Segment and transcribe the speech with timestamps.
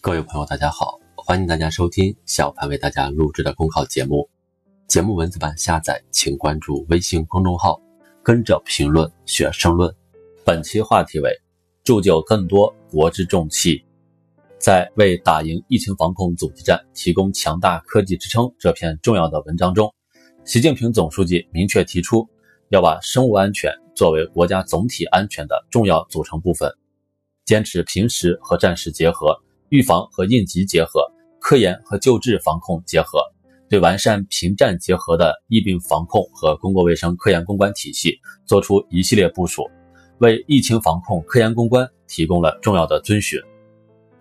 [0.00, 4.30] 各位朋友，大家好，欢迎大家收听小潘为大家录制的公考节目。
[4.86, 7.80] 节目文字版下载，请关注微信公众号，
[8.22, 9.92] 跟着评论学申论。
[10.44, 11.32] 本期话题为
[11.82, 13.84] 铸就更多国之重器。
[14.60, 19.92] 在为打赢疫情防控阻击战提供强大科技支撑这篇重要的文章中，
[20.44, 22.24] 习近平总书记明确提出，
[22.68, 26.72] 要把生物安全作为国家总体安全的重要组成部分，
[27.44, 29.36] 坚持平时和战时结合，
[29.70, 31.00] 预防和应急结合，
[31.40, 33.20] 科研和救治防控结合，
[33.68, 39.64] 对完善平战结合的疫病防控和公共卫生科研攻关体系作出一系列部署，
[40.18, 43.38] 为疫情防控科研攻关提供了重要的遵循。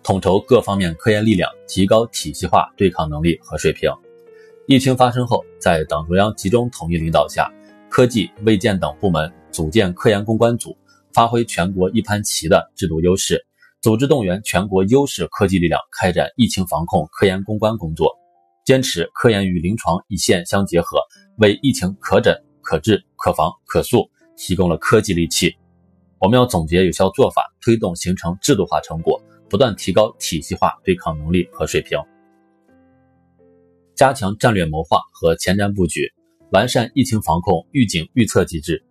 [0.04, 3.90] 统筹各方面科研力量，提高体系化对抗能力和水平。
[4.68, 7.50] 疫情发生后，在党中央集中统一领导下，
[7.90, 10.78] 科技、卫健等部门组建科研攻关组，
[11.14, 13.47] 发挥全国一盘棋的制度优势，
[13.82, 18.18] 组织动员全国优势科技力量开展疫情防控科研攻关工作，
[18.66, 21.00] 坚持科研与临床一线相结合，
[21.38, 25.56] 为疫情可诊、可治、可防、可溯提供了科技利器。
[26.20, 29.22] 我们要总结有效做法，推动形成制度化成果。
[29.50, 31.98] 不断提高体系化对抗能力和水平，
[33.96, 36.12] 加强战略谋划和前瞻布局，
[36.52, 38.84] 完善疫情防控预警预测机制。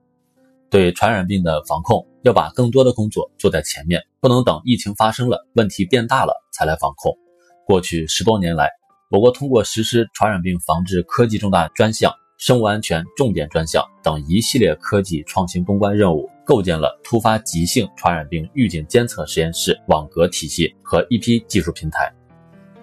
[0.71, 7.17] 对传染病的防控，要把更多的工作做在前面，不能等疫情发生了、问题变大了才来防控。
[7.65, 8.69] 过去十多年来，
[9.13, 16.29] 我国通过实施传染病防治科技重大专项、生物安全重点专项等一系列科技创新攻关任务。
[16.45, 22.13] 构建了突发急性传染病预警监测实验室网格体系和一批技术平台。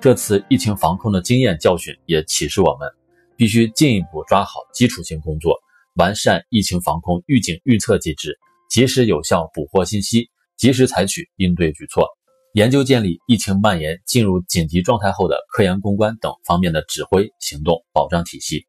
[0.02, 2.90] 这次疫情防控的经验教训也启示我们，
[3.38, 5.58] 必须进一步抓好基础性工作，
[5.96, 8.38] 完善疫情防控预警预测机制，
[8.74, 12.08] 及时有效捕获信息，及时采取应对举措，
[12.56, 18.66] 研究建立疫情蔓延进入紧急状态后的科研攻关等方面的指挥行动保障体系。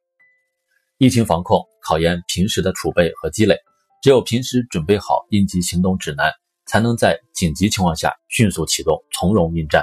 [0.99, 3.57] 疫情防控考验平时的储备和积累。
[4.03, 6.31] 只有平时准备好应急行动指南，
[6.67, 9.83] 才能在紧急情况下迅速启动，从容应战。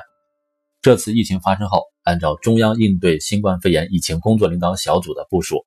[0.83, 5.65] 这次疫情发生后，按照中央应对新冠肺炎疫情工作领导小组的部署，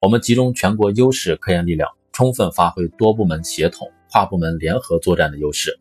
[0.00, 5.78] 我们集中全国优势科研力量，充分发挥多部门协同、跨部门联合作战的优势，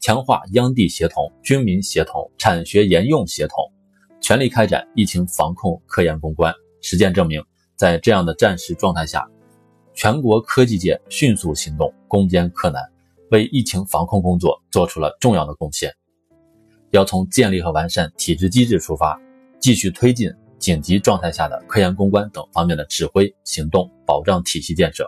[0.00, 3.56] 强化央地协同、军民协同、产学研用协同，
[4.22, 6.50] 全力开展疫情防控科研攻关。
[6.80, 7.44] 实践证明，
[7.76, 9.28] 在这样的战时状态下，
[9.92, 12.82] 全国科技界迅速行动，攻坚克难，
[13.30, 15.92] 为疫情防控工作做出了重要的贡献。
[16.90, 19.20] 要从建立和完善体制机制出发，
[19.60, 25.06] 继续推进紧急状态下的科研攻关等方面的指挥行动保障体系建设，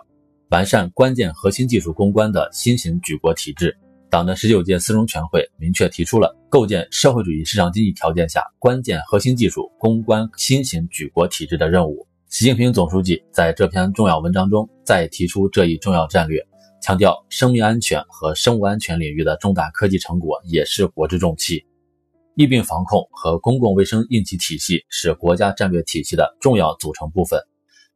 [0.49, 3.77] 完善关键核心技术攻关的新型举国体制。
[4.09, 12.07] 党的十九届四中全会明确提出了构建社会主义市场经济条件下关键核心技术攻关新型举国体制的任务。
[12.29, 16.41] 习近平总书记在这篇重要文章中再提出这一重要战略，
[16.81, 21.65] 强调生命安全和生物安全领域的重大科技成果也是国之重器。
[22.35, 27.37] 疫病防控和公共卫生应急体系是国家战略体系的重要组成部分。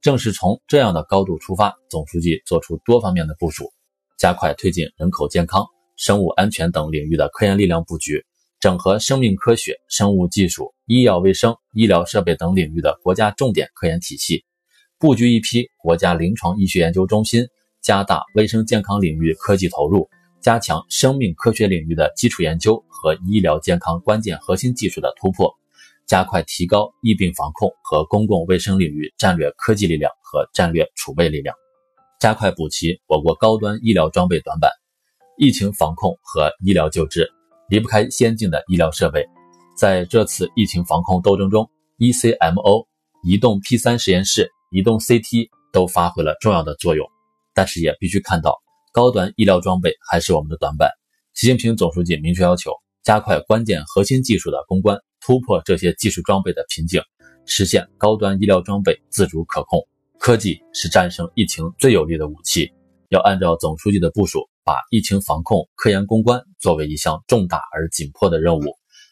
[0.01, 3.72] 正是从这样的高度出发，总书记作出多方面的部署，
[4.17, 5.63] 加快推进人口健康、
[5.95, 8.25] 生物安全等领域的科研力量布局。
[8.59, 14.44] 整合生命科学、生物技术、医药卫生、医疗设备等领域的国家重点科研体系，
[15.00, 17.44] 布局一批国家临床医学研究中心，
[17.81, 20.07] 加大卫生健康领域科技投入，
[20.41, 25.51] 加强生命科学领域的基础研究和医疗健康关键核心技术的突破，
[26.11, 31.55] 加快提高疫病防控和公共卫生领域战略科技力量和战略储备力量，
[32.19, 34.69] 加快补齐我国高端医疗装备短板，
[35.38, 37.31] 疫情防控和医疗救治。
[37.69, 39.25] 离不开先进的医疗设备，
[39.77, 42.88] 在这次疫情防控斗争中，ECMO、
[43.23, 47.07] 移动 P3 实验室、移动 CT 都发挥了重要的作用。
[47.53, 48.57] 但是也必须看到，
[48.91, 50.89] 高端医疗装备还是我们的短板。
[51.33, 57.02] 习近平总书记明确要求，加快关键核心技术的攻关，突破这些技术装备的瓶颈，
[57.46, 59.88] 实现高端医疗装备自主可控。
[60.20, 62.72] 科技是战胜疫情最有力的武器，
[63.09, 64.47] 要按照总书记的部署。
[64.64, 68.62] 把疫情防控科研攻关作为一项重大而紧迫的任务，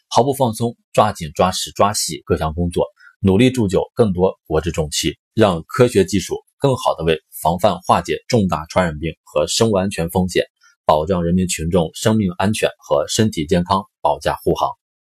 [0.08, 2.86] 毫不放松，抓紧抓实抓细各项工作，
[3.18, 10.44] 努力铸就更多国之重器，让科学技术更好地为防范化解重大传染病和生物安全风险，
[10.86, 14.79] 保障人民群众生命安全和身体健康保驾护航。